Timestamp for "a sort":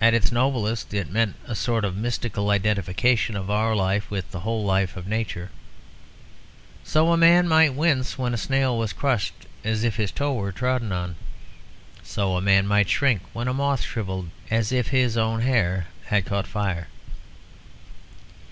1.44-1.84